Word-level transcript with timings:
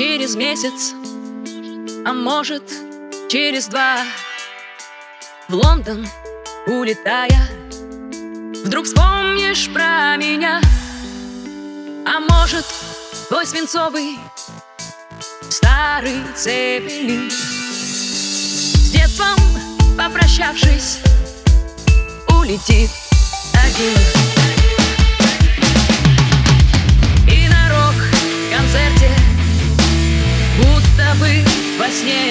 через 0.00 0.34
месяц, 0.34 0.94
а 2.06 2.14
может, 2.14 2.62
через 3.28 3.66
два. 3.66 3.98
В 5.46 5.54
Лондон 5.54 6.08
улетая 6.66 7.38
Вдруг 8.64 8.86
вспомнишь 8.86 9.68
про 9.68 10.16
меня. 10.16 10.62
А 12.06 12.18
может, 12.18 12.64
твой 13.28 13.44
свинцовый 13.44 14.18
Старый 15.50 16.22
цепелин 16.34 17.30
С 17.30 18.90
детством 18.92 19.36
попрощавшись 19.98 21.00
Улетит 22.30 22.88
один. 23.52 23.98
И 27.28 27.48
на 27.48 27.68
рок-концерте 27.68 29.10
Будто 30.60 31.14
бы 31.18 31.44
во 31.78 31.88
сне. 31.90 32.30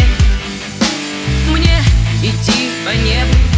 Мне 1.52 1.82
идти 2.22 2.70
по 2.86 2.92
небу 2.96 3.49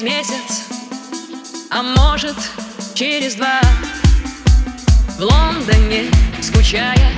через 0.00 0.02
месяц, 0.02 0.64
а 1.70 1.82
может, 1.82 2.36
через 2.94 3.34
два. 3.34 3.60
В 5.18 5.22
Лондоне, 5.22 6.04
скучая, 6.40 7.12